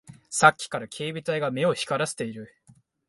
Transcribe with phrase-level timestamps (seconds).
[0.31, 2.51] さっきから警備隊が目を光らせている